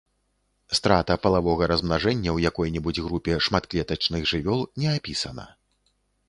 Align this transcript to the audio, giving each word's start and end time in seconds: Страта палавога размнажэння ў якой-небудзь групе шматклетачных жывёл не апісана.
Страта 0.77 1.17
палавога 1.25 1.67
размнажэння 1.71 2.31
ў 2.33 2.37
якой-небудзь 2.51 3.03
групе 3.09 3.37
шматклетачных 3.49 4.21
жывёл 4.33 4.65
не 4.83 4.89
апісана. 4.97 5.47